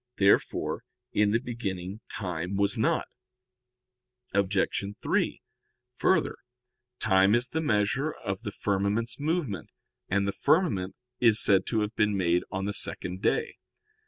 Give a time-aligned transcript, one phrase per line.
[0.17, 3.07] Therefore in the beginning time was not.
[4.33, 4.57] Obj.
[4.99, 5.41] 3:
[5.93, 6.37] Further,
[6.97, 9.69] time is the measure of the firmament's movement;
[10.09, 13.57] and the firmament is said to have been made on the second day.